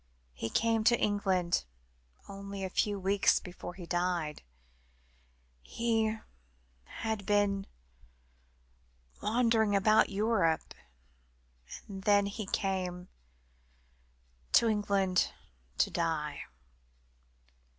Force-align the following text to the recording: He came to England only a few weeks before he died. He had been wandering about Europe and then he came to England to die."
He 0.33 0.49
came 0.49 0.83
to 0.85 0.99
England 0.99 1.63
only 2.27 2.63
a 2.63 2.71
few 2.71 2.97
weeks 2.99 3.39
before 3.39 3.75
he 3.75 3.85
died. 3.85 4.41
He 5.61 6.17
had 7.03 7.23
been 7.23 7.67
wandering 9.21 9.75
about 9.75 10.09
Europe 10.09 10.73
and 11.87 12.01
then 12.01 12.25
he 12.25 12.47
came 12.47 13.09
to 14.53 14.67
England 14.67 15.33
to 15.77 15.91
die." 15.91 16.45